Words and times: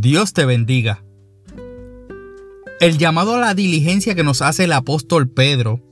Dios 0.00 0.32
te 0.32 0.44
bendiga. 0.44 1.02
El 2.80 2.98
llamado 2.98 3.34
a 3.34 3.40
la 3.40 3.54
diligencia 3.54 4.14
que 4.14 4.22
nos 4.22 4.42
hace 4.42 4.64
el 4.64 4.72
apóstol 4.72 5.28
Pedro 5.28 5.82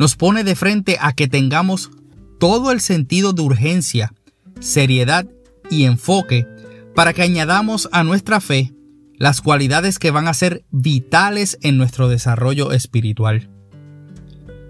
nos 0.00 0.16
pone 0.16 0.42
de 0.42 0.56
frente 0.56 0.98
a 1.00 1.12
que 1.12 1.28
tengamos 1.28 1.90
todo 2.40 2.72
el 2.72 2.80
sentido 2.80 3.32
de 3.32 3.42
urgencia, 3.42 4.12
seriedad 4.58 5.28
y 5.70 5.84
enfoque 5.84 6.44
para 6.96 7.12
que 7.12 7.22
añadamos 7.22 7.88
a 7.92 8.02
nuestra 8.02 8.40
fe 8.40 8.74
las 9.16 9.40
cualidades 9.40 10.00
que 10.00 10.10
van 10.10 10.26
a 10.26 10.34
ser 10.34 10.64
vitales 10.72 11.56
en 11.62 11.78
nuestro 11.78 12.08
desarrollo 12.08 12.72
espiritual. 12.72 13.48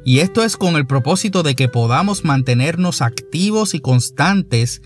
Y 0.04 0.18
esto 0.18 0.45
es 0.45 0.58
con 0.58 0.77
el 0.77 0.86
propósito 0.86 1.43
de 1.43 1.54
que 1.54 1.68
podamos 1.68 2.27
mantenernos 2.27 3.00
activos 3.00 3.74
y 3.74 3.80
constantes 3.80 4.82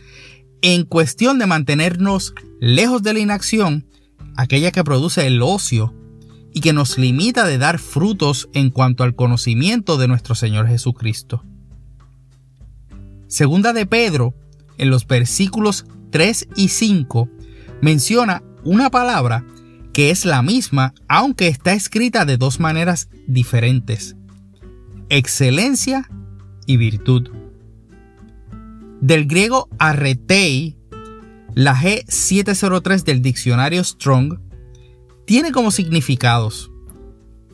en 0.62 0.84
cuestión 0.84 1.40
de 1.40 1.46
mantenernos 1.46 2.34
lejos 2.60 3.02
de 3.02 3.14
la 3.14 3.20
inacción, 3.20 3.86
aquella 4.36 4.70
que 4.70 4.84
produce 4.84 5.26
el 5.26 5.42
ocio 5.42 5.94
y 6.52 6.60
que 6.60 6.72
nos 6.72 6.98
limita 6.98 7.46
de 7.46 7.58
dar 7.58 7.78
frutos 7.78 8.48
en 8.52 8.70
cuanto 8.70 9.02
al 9.02 9.14
conocimiento 9.14 9.96
de 9.96 10.08
nuestro 10.08 10.34
Señor 10.34 10.68
Jesucristo. 10.68 11.44
Segunda 13.28 13.72
de 13.72 13.86
Pedro, 13.86 14.34
en 14.76 14.90
los 14.90 15.06
versículos 15.06 15.86
3 16.10 16.48
y 16.56 16.68
5, 16.68 17.28
menciona 17.80 18.42
una 18.64 18.90
palabra 18.90 19.44
que 19.92 20.10
es 20.10 20.24
la 20.24 20.42
misma, 20.42 20.94
aunque 21.08 21.48
está 21.48 21.72
escrita 21.72 22.24
de 22.24 22.36
dos 22.36 22.60
maneras 22.60 23.08
diferentes. 23.26 24.16
Excelencia 25.08 26.08
y 26.66 26.76
virtud. 26.76 27.30
Del 29.00 29.26
griego 29.26 29.68
arretei, 29.78 30.76
la 31.54 31.74
G703 31.74 33.02
del 33.04 33.22
diccionario 33.22 33.82
Strong 33.82 34.38
tiene 35.26 35.52
como 35.52 35.70
significados 35.70 36.70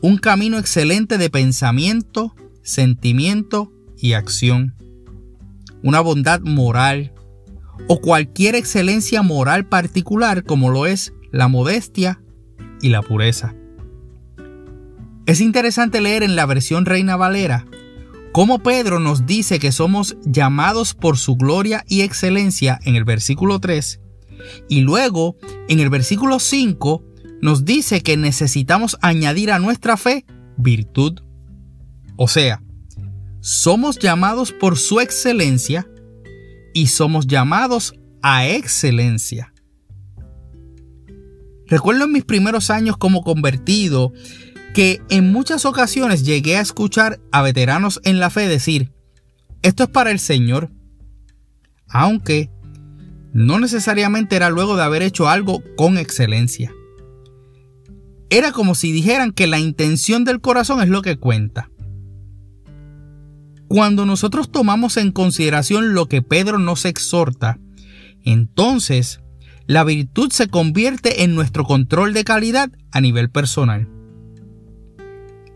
un 0.01 0.17
camino 0.17 0.57
excelente 0.57 1.17
de 1.17 1.29
pensamiento, 1.29 2.35
sentimiento 2.61 3.71
y 3.97 4.13
acción, 4.13 4.75
una 5.83 6.01
bondad 6.01 6.41
moral 6.41 7.13
o 7.87 7.99
cualquier 7.99 8.55
excelencia 8.55 9.21
moral 9.21 9.67
particular 9.67 10.43
como 10.43 10.69
lo 10.69 10.85
es 10.85 11.13
la 11.31 11.47
modestia 11.47 12.21
y 12.81 12.89
la 12.89 13.01
pureza. 13.01 13.55
Es 15.25 15.41
interesante 15.41 15.99
leer 16.01 16.23
en 16.23 16.35
la 16.35 16.45
versión 16.45 16.85
Reina 16.85 17.15
Valera 17.15 17.65
cómo 18.31 18.59
Pedro 18.59 18.99
nos 18.99 19.25
dice 19.25 19.59
que 19.59 19.71
somos 19.71 20.17
llamados 20.25 20.93
por 20.93 21.17
su 21.17 21.35
gloria 21.35 21.83
y 21.87 22.01
excelencia 22.01 22.79
en 22.83 22.95
el 22.95 23.03
versículo 23.03 23.59
3 23.59 24.01
y 24.69 24.81
luego 24.81 25.37
en 25.67 25.79
el 25.79 25.89
versículo 25.89 26.39
5 26.39 27.03
nos 27.41 27.65
dice 27.65 28.01
que 28.01 28.17
necesitamos 28.17 28.97
añadir 29.01 29.51
a 29.51 29.59
nuestra 29.59 29.97
fe 29.97 30.25
virtud. 30.57 31.21
O 32.15 32.27
sea, 32.27 32.63
somos 33.39 33.99
llamados 33.99 34.51
por 34.51 34.77
su 34.77 34.99
excelencia 34.99 35.87
y 36.73 36.87
somos 36.87 37.27
llamados 37.27 37.93
a 38.21 38.47
excelencia. 38.47 39.53
Recuerdo 41.67 42.05
en 42.05 42.13
mis 42.13 42.23
primeros 42.23 42.69
años 42.69 42.97
como 42.97 43.23
convertido 43.23 44.13
que 44.73 45.01
en 45.09 45.31
muchas 45.31 45.65
ocasiones 45.65 46.23
llegué 46.23 46.57
a 46.57 46.61
escuchar 46.61 47.19
a 47.31 47.41
veteranos 47.41 47.99
en 48.03 48.19
la 48.19 48.29
fe 48.29 48.47
decir, 48.47 48.91
esto 49.61 49.83
es 49.83 49.89
para 49.89 50.11
el 50.11 50.19
Señor, 50.19 50.69
aunque 51.87 52.49
no 53.33 53.59
necesariamente 53.59 54.35
era 54.35 54.49
luego 54.49 54.75
de 54.75 54.83
haber 54.83 55.01
hecho 55.01 55.29
algo 55.29 55.63
con 55.75 55.97
excelencia. 55.97 56.71
Era 58.29 58.51
como 58.51 58.75
si 58.75 58.91
dijeran 58.91 59.31
que 59.31 59.47
la 59.47 59.59
intención 59.59 60.25
del 60.25 60.41
corazón 60.41 60.81
es 60.81 60.89
lo 60.89 61.01
que 61.01 61.17
cuenta. 61.17 61.69
Cuando 63.67 64.05
nosotros 64.05 64.51
tomamos 64.51 64.97
en 64.97 65.11
consideración 65.11 65.93
lo 65.93 66.07
que 66.07 66.21
Pedro 66.21 66.59
nos 66.59 66.85
exhorta, 66.85 67.59
entonces 68.23 69.21
la 69.65 69.83
virtud 69.83 70.31
se 70.31 70.47
convierte 70.47 71.23
en 71.23 71.35
nuestro 71.35 71.63
control 71.65 72.13
de 72.13 72.23
calidad 72.23 72.69
a 72.91 73.01
nivel 73.01 73.29
personal 73.29 73.96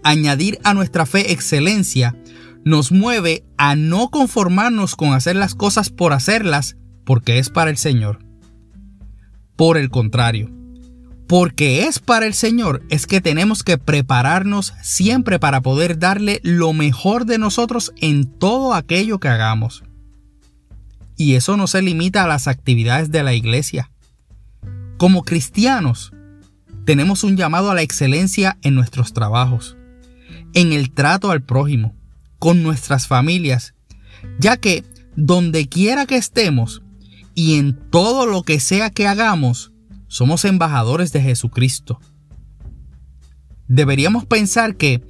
añadir 0.04 0.60
a 0.64 0.74
nuestra 0.74 1.06
fe 1.06 1.32
excelencia 1.32 2.16
nos 2.64 2.92
mueve 2.92 3.44
a 3.58 3.76
no 3.76 4.10
conformarnos 4.10 4.96
con 4.96 5.14
hacer 5.14 5.36
las 5.36 5.56
cosas 5.56 5.90
por 5.90 6.14
hacerlas 6.14 6.78
porque 7.06 7.40
es 7.40 7.50
para 7.50 7.72
el 7.72 7.78
Señor. 7.78 8.20
Por 9.56 9.78
el 9.78 9.90
contrario, 9.90 10.52
porque 11.28 11.84
es 11.84 12.00
para 12.00 12.26
el 12.26 12.34
Señor 12.34 12.84
es 12.90 13.08
que 13.08 13.22
tenemos 13.22 13.64
que 13.64 13.78
prepararnos 13.78 14.74
siempre 14.82 15.40
para 15.40 15.62
poder 15.62 15.98
darle 15.98 16.40
lo 16.44 16.74
mejor 16.74 17.26
de 17.26 17.38
nosotros 17.38 17.94
en 17.98 18.26
todo 18.26 18.74
aquello 18.74 19.20
que 19.20 19.30
hagamos. 19.30 19.84
Y 21.18 21.36
eso 21.36 21.58
no 21.58 21.68
se 21.68 21.82
limita 21.82 22.24
a 22.24 22.28
las 22.28 22.48
actividades 22.48 23.12
de 23.12 23.24
la 23.24 23.34
iglesia. 23.34 23.92
Como 24.98 25.24
cristianos, 25.24 26.12
tenemos 26.86 27.24
un 27.24 27.38
llamado 27.38 27.70
a 27.70 27.76
la 27.76 27.82
excelencia 27.84 28.58
en 28.64 28.76
nuestros 28.76 29.14
trabajos 29.14 29.78
en 30.54 30.74
el 30.74 30.92
trato 30.92 31.32
al 31.32 31.44
prójimo, 31.44 31.96
con 32.40 32.64
nuestras 32.64 33.08
familias, 33.08 33.74
ya 34.40 34.58
que 34.58 34.84
donde 35.16 35.68
quiera 35.68 36.06
que 36.06 36.18
estemos 36.18 36.82
y 37.36 37.58
en 37.58 37.78
todo 37.90 38.26
lo 38.26 38.44
que 38.44 38.60
sea 38.60 38.90
que 38.90 39.08
hagamos, 39.08 39.72
somos 40.08 40.46
embajadores 40.46 41.14
de 41.14 41.22
Jesucristo. 41.22 42.00
Deberíamos 43.68 44.26
pensar 44.26 44.76
que 44.76 45.02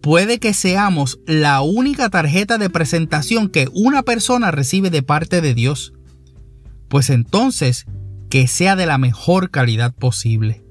puede 0.00 0.38
que 0.38 0.54
seamos 0.54 1.18
la 1.26 1.60
única 1.60 2.08
tarjeta 2.08 2.56
de 2.56 2.70
presentación 2.70 3.48
que 3.48 3.68
una 3.72 4.02
persona 4.02 4.50
recibe 4.50 4.90
de 4.90 5.02
parte 5.02 5.40
de 5.40 5.52
Dios, 5.52 5.92
pues 6.88 7.10
entonces 7.10 7.86
que 8.30 8.46
sea 8.48 8.76
de 8.76 8.86
la 8.86 8.98
mejor 8.98 9.50
calidad 9.50 9.94
posible. 9.94 10.65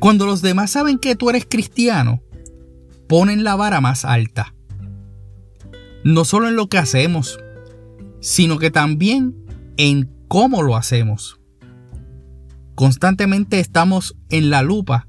Cuando 0.00 0.24
los 0.24 0.40
demás 0.40 0.70
saben 0.70 0.98
que 0.98 1.14
tú 1.14 1.28
eres 1.28 1.46
cristiano, 1.48 2.22
ponen 3.06 3.44
la 3.44 3.54
vara 3.54 3.82
más 3.82 4.06
alta. 4.06 4.54
No 6.04 6.24
solo 6.24 6.48
en 6.48 6.56
lo 6.56 6.68
que 6.68 6.78
hacemos, 6.78 7.38
sino 8.20 8.58
que 8.58 8.70
también 8.70 9.36
en 9.76 10.10
cómo 10.26 10.62
lo 10.62 10.74
hacemos. 10.76 11.38
Constantemente 12.74 13.60
estamos 13.60 14.16
en 14.30 14.48
la 14.48 14.62
lupa, 14.62 15.06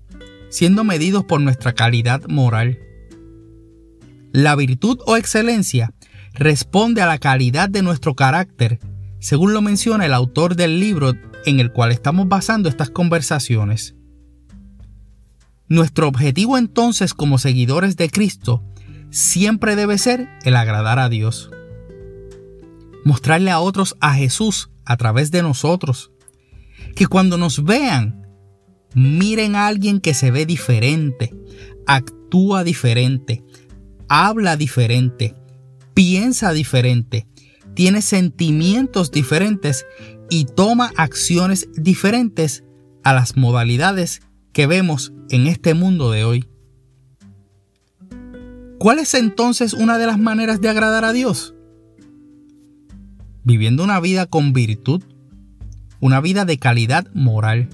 siendo 0.49 0.83
medidos 0.83 1.23
por 1.23 1.39
nuestra 1.39 1.71
calidad 1.71 2.23
moral. 2.27 2.77
La 4.33 4.57
virtud 4.57 4.99
o 5.05 5.15
excelencia 5.15 5.93
responde 6.33 7.01
a 7.01 7.05
la 7.05 7.17
calidad 7.17 7.69
de 7.69 7.81
nuestro 7.81 8.13
carácter, 8.13 8.79
según 9.19 9.53
lo 9.53 9.61
menciona 9.61 10.05
el 10.05 10.13
autor 10.13 10.57
del 10.57 10.81
libro 10.81 11.13
en 11.45 11.61
el 11.61 11.71
cual 11.71 11.93
estamos 11.93 12.27
basando 12.27 12.67
estas 12.67 12.89
conversaciones. 12.89 13.95
Nuestro 15.71 16.09
objetivo 16.09 16.57
entonces 16.57 17.13
como 17.13 17.37
seguidores 17.37 17.95
de 17.95 18.09
Cristo 18.09 18.61
siempre 19.09 19.77
debe 19.77 19.97
ser 19.97 20.27
el 20.43 20.57
agradar 20.57 20.99
a 20.99 21.07
Dios. 21.07 21.49
Mostrarle 23.05 23.51
a 23.51 23.61
otros 23.61 23.95
a 24.01 24.13
Jesús 24.13 24.69
a 24.83 24.97
través 24.97 25.31
de 25.31 25.41
nosotros. 25.41 26.11
Que 26.93 27.07
cuando 27.07 27.37
nos 27.37 27.63
vean, 27.63 28.27
miren 28.95 29.55
a 29.55 29.67
alguien 29.67 30.01
que 30.01 30.13
se 30.13 30.29
ve 30.29 30.45
diferente, 30.45 31.33
actúa 31.87 32.65
diferente, 32.65 33.41
habla 34.09 34.57
diferente, 34.57 35.35
piensa 35.93 36.51
diferente, 36.51 37.27
tiene 37.75 38.01
sentimientos 38.01 39.09
diferentes 39.09 39.85
y 40.29 40.43
toma 40.43 40.91
acciones 40.97 41.69
diferentes 41.77 42.65
a 43.05 43.13
las 43.13 43.37
modalidades 43.37 44.21
que 44.53 44.67
vemos 44.67 45.13
en 45.29 45.47
este 45.47 45.73
mundo 45.73 46.11
de 46.11 46.25
hoy. 46.25 46.45
¿Cuál 48.77 48.99
es 48.99 49.13
entonces 49.13 49.73
una 49.73 49.97
de 49.97 50.07
las 50.07 50.19
maneras 50.19 50.59
de 50.59 50.69
agradar 50.69 51.05
a 51.05 51.13
Dios? 51.13 51.53
Viviendo 53.43 53.83
una 53.83 53.99
vida 53.99 54.25
con 54.25 54.53
virtud, 54.53 55.03
una 55.99 56.19
vida 56.19 56.45
de 56.45 56.57
calidad 56.57 57.07
moral. 57.13 57.69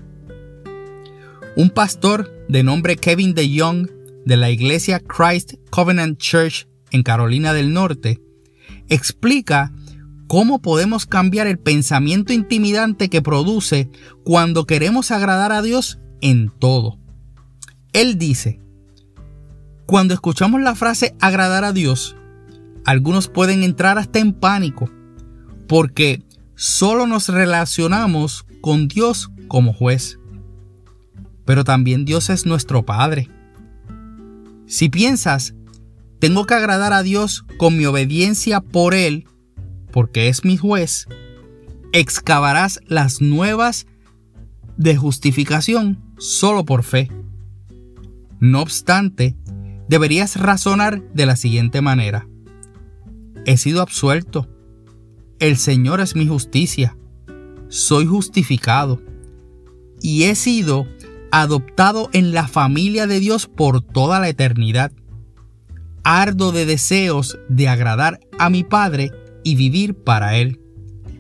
Un 1.56 1.70
pastor 1.70 2.32
de 2.50 2.64
nombre 2.64 2.98
Kevin 2.98 3.34
DeYoung 3.34 3.90
de 4.26 4.38
la 4.38 4.52
iglesia 4.52 5.00
Christ 5.00 5.54
Covenant 5.70 6.20
Church 6.20 6.68
en 6.92 7.04
Carolina 7.04 7.54
del 7.54 7.74
Norte 7.74 8.22
explica 8.90 9.72
cómo 10.28 10.62
podemos 10.62 11.06
cambiar 11.06 11.48
el 11.48 11.58
pensamiento 11.58 12.34
intimidante 12.34 13.10
que 13.10 13.22
produce 13.22 13.90
cuando 14.24 14.66
queremos 14.68 15.12
agradar 15.12 15.54
a 15.54 15.62
Dios 15.62 16.00
en 16.22 16.50
todo. 16.50 16.98
Él 17.94 18.18
dice, 18.18 18.60
cuando 19.86 20.14
escuchamos 20.14 20.62
la 20.62 20.76
frase 20.76 21.16
agradar 21.20 21.64
a 21.64 21.74
Dios, 21.74 22.16
algunos 22.86 23.28
pueden 23.28 23.64
entrar 23.64 23.98
hasta 23.98 24.20
en 24.20 24.34
pánico, 24.34 24.90
porque 25.68 26.24
solo 26.56 27.08
nos 27.08 27.30
relacionamos 27.30 28.46
con 28.62 28.88
Dios 28.88 29.32
como 29.48 29.74
juez, 29.74 30.20
pero 31.46 31.64
también 31.64 32.06
Dios 32.06 32.30
es 32.30 32.46
nuestro 32.46 32.86
Padre. 32.86 33.30
Si 34.66 34.90
piensas, 34.90 35.54
tengo 36.20 36.46
que 36.46 36.54
agradar 36.54 36.94
a 36.94 37.04
Dios 37.04 37.46
con 37.58 37.78
mi 37.78 37.86
obediencia 37.86 38.60
por 38.62 38.94
Él, 38.94 39.26
porque 39.92 40.28
es 40.28 40.44
mi 40.44 40.58
juez, 40.58 41.08
excavarás 41.94 42.82
las 42.88 43.22
nuevas 43.22 43.88
de 44.76 44.96
justificación 44.98 46.07
solo 46.18 46.66
por 46.66 46.84
fe. 46.84 47.10
No 48.40 48.62
obstante, 48.62 49.36
deberías 49.88 50.36
razonar 50.40 51.02
de 51.14 51.26
la 51.26 51.36
siguiente 51.36 51.82
manera. 51.82 52.28
He 53.46 53.58
sido 53.58 53.82
absuelto. 53.82 54.48
El 55.40 55.58
Señor 55.58 56.02
es 56.02 56.16
mi 56.16 56.28
justicia. 56.28 56.98
Soy 57.70 58.06
justificado. 58.06 59.02
Y 60.02 60.24
he 60.24 60.36
sido 60.36 60.88
adoptado 61.32 62.10
en 62.14 62.34
la 62.34 62.48
familia 62.48 63.08
de 63.08 63.20
Dios 63.20 63.48
por 63.48 63.82
toda 63.82 64.20
la 64.20 64.30
eternidad. 64.30 64.92
Ardo 66.04 66.52
de 66.52 66.66
deseos 66.66 67.40
de 67.50 67.68
agradar 67.68 68.20
a 68.40 68.50
mi 68.50 68.64
Padre 68.64 69.12
y 69.44 69.56
vivir 69.56 69.96
para 69.96 70.38
Él. 70.38 70.60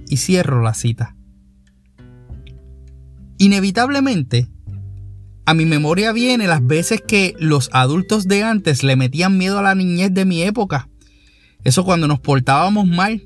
Y 0.09 0.17
cierro 0.17 0.61
la 0.61 0.73
cita. 0.73 1.15
Inevitablemente, 3.37 4.49
a 5.47 5.53
mi 5.53 5.65
memoria 5.65 6.11
viene 6.11 6.45
las 6.45 6.67
veces 6.67 7.01
que 7.07 7.33
los 7.39 7.69
adultos 7.71 8.27
de 8.27 8.43
antes 8.43 8.83
le 8.83 8.97
metían 8.97 9.37
miedo 9.37 9.57
a 9.59 9.61
la 9.61 9.75
niñez 9.75 10.13
de 10.13 10.25
mi 10.25 10.43
época. 10.43 10.89
Eso 11.63 11.85
cuando 11.85 12.05
nos 12.05 12.19
portábamos 12.19 12.85
mal 12.85 13.23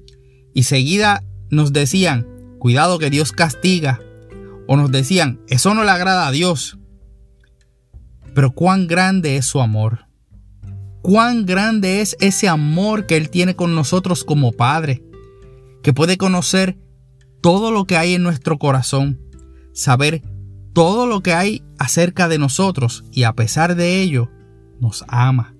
y 0.54 0.64
seguida 0.64 1.24
nos 1.50 1.74
decían, 1.74 2.28
cuidado 2.60 3.00
que 3.00 3.10
Dios 3.10 3.32
castiga, 3.32 4.00
o 4.68 4.78
nos 4.78 4.92
decían, 4.92 5.42
eso 5.48 5.74
no 5.74 5.84
le 5.84 5.90
agrada 5.90 6.28
a 6.28 6.32
Dios. 6.32 6.78
Pero 8.36 8.52
cuán 8.52 8.86
grande 8.86 9.38
es 9.38 9.48
su 9.48 9.60
amor. 9.60 10.06
Cuán 11.02 11.48
grande 11.48 12.02
es 12.02 12.16
ese 12.20 12.48
amor 12.48 13.08
que 13.08 13.18
Él 13.18 13.32
tiene 13.32 13.56
con 13.56 13.74
nosotros 13.74 14.24
como 14.24 14.52
Padre, 14.52 15.04
que 15.82 15.92
puede 15.92 16.18
conocer 16.18 16.78
todo 17.42 17.72
lo 17.72 17.86
que 17.86 17.98
hay 17.98 18.14
en 18.14 18.22
nuestro 18.22 18.60
corazón, 18.60 19.20
saber 19.74 20.22
todo 20.74 21.08
lo 21.08 21.22
que 21.22 21.34
hay 21.34 21.64
acerca 21.78 22.28
de 22.28 22.38
nosotros 22.38 23.04
y 23.12 23.24
a 23.24 23.34
pesar 23.34 23.76
de 23.76 24.02
ello, 24.02 24.30
nos 24.80 25.04
ama. 25.08 25.54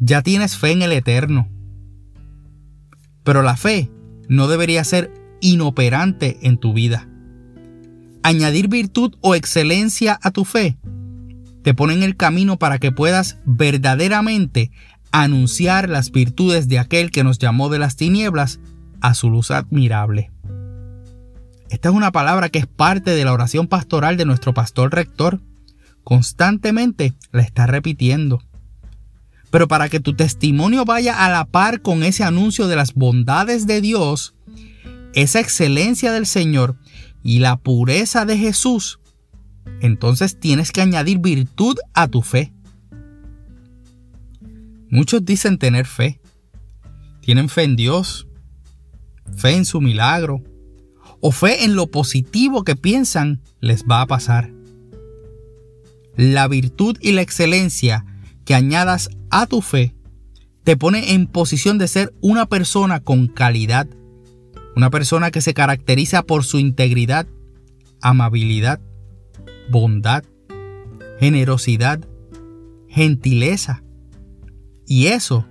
Ya 0.00 0.22
tienes 0.22 0.56
fe 0.56 0.72
en 0.72 0.82
el 0.82 0.92
Eterno. 0.92 1.48
Pero 3.22 3.42
la 3.42 3.56
fe 3.56 3.90
no 4.28 4.48
debería 4.48 4.84
ser 4.84 5.12
inoperante 5.40 6.38
en 6.42 6.58
tu 6.58 6.72
vida. 6.72 7.08
Añadir 8.22 8.68
virtud 8.68 9.14
o 9.20 9.34
excelencia 9.34 10.18
a 10.22 10.30
tu 10.30 10.44
fe 10.44 10.76
te 11.62 11.72
pone 11.72 11.94
en 11.94 12.02
el 12.02 12.16
camino 12.16 12.58
para 12.58 12.78
que 12.78 12.92
puedas 12.92 13.38
verdaderamente 13.46 14.70
anunciar 15.12 15.88
las 15.88 16.10
virtudes 16.10 16.68
de 16.68 16.78
aquel 16.78 17.10
que 17.10 17.24
nos 17.24 17.38
llamó 17.38 17.70
de 17.70 17.78
las 17.78 17.96
tinieblas 17.96 18.60
a 19.00 19.14
su 19.14 19.30
luz 19.30 19.50
admirable. 19.50 20.33
Esta 21.74 21.88
es 21.88 21.94
una 21.96 22.12
palabra 22.12 22.50
que 22.50 22.60
es 22.60 22.68
parte 22.68 23.10
de 23.10 23.24
la 23.24 23.32
oración 23.32 23.66
pastoral 23.66 24.16
de 24.16 24.24
nuestro 24.24 24.54
pastor 24.54 24.94
rector. 24.94 25.40
Constantemente 26.04 27.14
la 27.32 27.42
está 27.42 27.66
repitiendo. 27.66 28.40
Pero 29.50 29.66
para 29.66 29.88
que 29.88 29.98
tu 29.98 30.14
testimonio 30.14 30.84
vaya 30.84 31.24
a 31.24 31.28
la 31.28 31.46
par 31.46 31.82
con 31.82 32.04
ese 32.04 32.22
anuncio 32.22 32.68
de 32.68 32.76
las 32.76 32.94
bondades 32.94 33.66
de 33.66 33.80
Dios, 33.80 34.36
esa 35.14 35.40
excelencia 35.40 36.12
del 36.12 36.26
Señor 36.26 36.76
y 37.24 37.40
la 37.40 37.56
pureza 37.56 38.24
de 38.24 38.38
Jesús, 38.38 39.00
entonces 39.80 40.38
tienes 40.38 40.70
que 40.70 40.80
añadir 40.80 41.18
virtud 41.18 41.76
a 41.92 42.06
tu 42.06 42.22
fe. 42.22 42.52
Muchos 44.90 45.24
dicen 45.24 45.58
tener 45.58 45.86
fe. 45.86 46.20
Tienen 47.20 47.48
fe 47.48 47.64
en 47.64 47.74
Dios, 47.74 48.28
fe 49.34 49.56
en 49.56 49.64
su 49.64 49.80
milagro, 49.80 50.40
o 51.26 51.32
fe 51.32 51.64
en 51.64 51.74
lo 51.74 51.86
positivo 51.86 52.64
que 52.64 52.76
piensan 52.76 53.40
les 53.60 53.84
va 53.84 54.02
a 54.02 54.06
pasar. 54.06 54.52
La 56.16 56.48
virtud 56.48 56.98
y 57.00 57.12
la 57.12 57.22
excelencia 57.22 58.04
que 58.44 58.54
añadas 58.54 59.08
a 59.30 59.46
tu 59.46 59.62
fe 59.62 59.94
te 60.64 60.76
pone 60.76 61.14
en 61.14 61.26
posición 61.26 61.78
de 61.78 61.88
ser 61.88 62.14
una 62.20 62.46
persona 62.46 63.00
con 63.00 63.26
calidad 63.26 63.88
una 64.76 64.90
persona 64.90 65.30
que 65.30 65.40
se 65.40 65.54
caracteriza 65.54 66.24
por 66.24 66.44
su 66.44 66.58
integridad, 66.58 67.26
amabilidad, 68.00 68.80
bondad, 69.70 70.24
generosidad, 71.20 72.00
gentileza. 72.88 73.82
Y 74.86 75.06
eso 75.06 75.46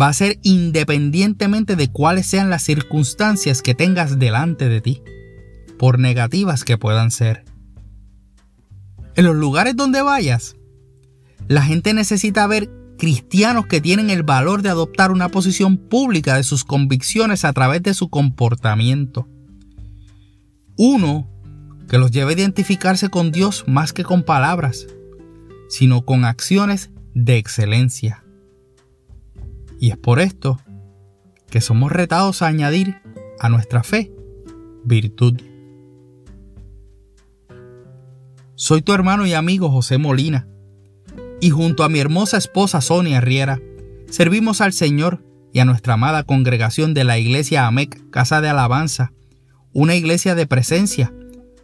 va 0.00 0.08
a 0.08 0.12
ser 0.12 0.38
independientemente 0.42 1.76
de 1.76 1.90
cuáles 1.90 2.26
sean 2.26 2.50
las 2.50 2.62
circunstancias 2.62 3.62
que 3.62 3.74
tengas 3.74 4.18
delante 4.18 4.68
de 4.68 4.80
ti, 4.80 5.02
por 5.78 5.98
negativas 5.98 6.64
que 6.64 6.78
puedan 6.78 7.10
ser. 7.10 7.44
En 9.14 9.24
los 9.24 9.36
lugares 9.36 9.76
donde 9.76 10.02
vayas, 10.02 10.56
la 11.48 11.62
gente 11.62 11.94
necesita 11.94 12.46
ver 12.46 12.70
cristianos 12.98 13.66
que 13.66 13.80
tienen 13.80 14.10
el 14.10 14.22
valor 14.22 14.62
de 14.62 14.68
adoptar 14.68 15.10
una 15.10 15.28
posición 15.28 15.76
pública 15.76 16.36
de 16.36 16.42
sus 16.42 16.64
convicciones 16.64 17.44
a 17.44 17.52
través 17.52 17.82
de 17.82 17.94
su 17.94 18.10
comportamiento. 18.10 19.28
Uno 20.76 21.28
que 21.88 21.98
los 21.98 22.10
lleve 22.10 22.32
a 22.32 22.38
identificarse 22.38 23.08
con 23.08 23.32
Dios 23.32 23.64
más 23.66 23.92
que 23.92 24.04
con 24.04 24.22
palabras, 24.22 24.86
sino 25.70 26.02
con 26.02 26.24
acciones 26.24 26.90
de 27.14 27.38
excelencia. 27.38 28.24
Y 29.78 29.90
es 29.90 29.96
por 29.96 30.20
esto 30.20 30.60
que 31.50 31.60
somos 31.60 31.92
retados 31.92 32.42
a 32.42 32.48
añadir 32.48 32.96
a 33.38 33.48
nuestra 33.48 33.82
fe 33.82 34.12
virtud. 34.84 35.40
Soy 38.54 38.82
tu 38.82 38.92
hermano 38.92 39.26
y 39.26 39.34
amigo 39.34 39.70
José 39.70 39.98
Molina 39.98 40.48
y 41.40 41.50
junto 41.50 41.84
a 41.84 41.88
mi 41.88 42.00
hermosa 42.00 42.36
esposa 42.36 42.80
Sonia 42.80 43.20
Riera, 43.20 43.60
servimos 44.10 44.60
al 44.60 44.72
Señor 44.72 45.24
y 45.52 45.60
a 45.60 45.64
nuestra 45.64 45.94
amada 45.94 46.24
congregación 46.24 46.94
de 46.94 47.04
la 47.04 47.18
iglesia 47.18 47.66
AMEC 47.66 48.10
Casa 48.10 48.40
de 48.40 48.48
Alabanza, 48.48 49.12
una 49.72 49.94
iglesia 49.94 50.34
de 50.34 50.46
presencia, 50.46 51.12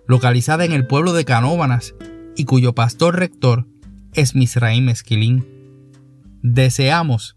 localizada 0.07 0.65
en 0.65 0.73
el 0.73 0.87
pueblo 0.87 1.13
de 1.13 1.25
Canóbanas 1.25 1.95
y 2.37 2.45
cuyo 2.45 2.75
pastor 2.75 3.17
rector 3.17 3.67
es 4.13 4.35
Misraim 4.35 4.89
Esquilín. 4.89 5.47
Deseamos 6.43 7.37